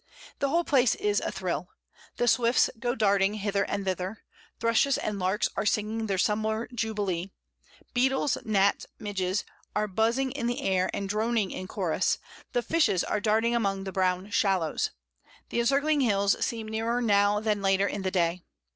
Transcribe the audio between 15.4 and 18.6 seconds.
The encircling hills seem nearer now than later in the day.